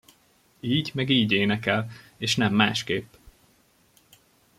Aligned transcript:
Így 0.59 0.91
meg 0.93 1.09
így 1.09 1.31
énekel 1.31 1.89
és 2.17 2.35
nem 2.35 2.53
másképp! 2.53 3.13